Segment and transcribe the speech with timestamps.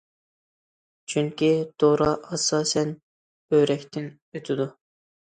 [1.11, 1.49] چۈنكى
[1.83, 2.93] دورا ئاساسەن
[3.53, 4.07] بۆرەكتىن
[4.39, 4.67] ئۆتىدۇ.